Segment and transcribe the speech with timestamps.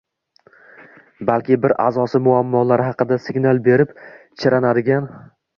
[1.31, 3.95] Balki bir a’zosi muammolar haqida signal berib
[4.43, 5.11] chiranadigan